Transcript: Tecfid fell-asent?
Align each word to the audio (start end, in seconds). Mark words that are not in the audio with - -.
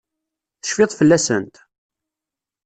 Tecfid 0.59 0.91
fell-asent? 0.99 1.53